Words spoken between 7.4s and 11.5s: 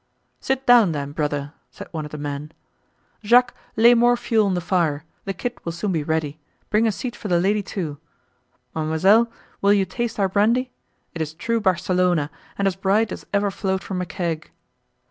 too. Ma'amselle, will you taste our brandy? it is